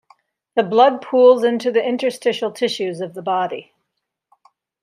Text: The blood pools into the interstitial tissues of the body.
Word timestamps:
The 0.55 0.63
blood 0.63 1.03
pools 1.03 1.43
into 1.43 1.71
the 1.71 1.87
interstitial 1.87 2.51
tissues 2.53 3.01
of 3.01 3.13
the 3.13 3.21
body. 3.21 3.71